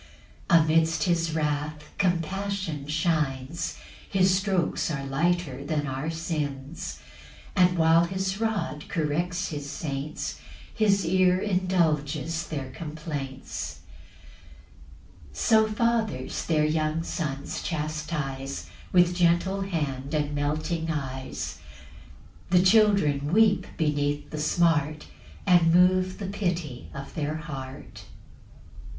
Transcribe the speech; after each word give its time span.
5 0.49 0.61
Amidst 0.65 1.03
his 1.03 1.35
wrath 1.35 1.83
compassion 1.99 2.87
shines; 2.87 3.77
His 4.09 4.35
strokes 4.35 4.89
are 4.89 5.05
lighter 5.05 5.63
than 5.63 5.85
our 5.85 6.09
sins; 6.09 6.99
And 7.55 7.77
while 7.77 8.05
his 8.05 8.39
rod 8.41 8.85
corrects 8.87 9.49
his 9.49 9.69
saints, 9.69 10.39
His 10.73 11.05
ear 11.05 11.37
indulges 11.37 12.47
their 12.47 12.71
complaints. 12.71 13.81
6 15.33 15.39
So 15.39 15.67
fathers 15.67 16.45
their 16.47 16.65
young 16.65 17.03
sons 17.03 17.61
chastise, 17.61 18.71
With 18.91 19.13
gentle 19.15 19.61
hand 19.61 20.15
and 20.15 20.33
melting 20.33 20.89
eyes; 20.89 21.59
The 22.49 22.63
children 22.63 23.31
weep 23.31 23.67
beneath 23.77 24.31
the 24.31 24.39
smart, 24.41 25.05
And 25.45 25.71
move 25.71 26.17
the 26.17 26.25
pity 26.25 26.89
of 26.91 27.13
their 27.13 27.35
heart. 27.35 27.93
PAUSE. 27.93 28.09